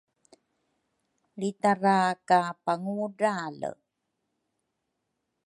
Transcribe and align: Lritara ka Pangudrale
Lritara 1.39 1.97
ka 2.27 2.39
Pangudrale 2.63 3.69